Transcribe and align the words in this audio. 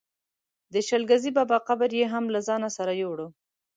د 0.73 0.75
شل 0.87 1.03
ګزي 1.11 1.31
بابا 1.37 1.57
قبر 1.67 1.89
یې 1.99 2.05
هم 2.13 2.25
له 2.33 2.39
ځانه 2.47 2.69
سره 2.77 2.91
یووړ. 3.01 3.19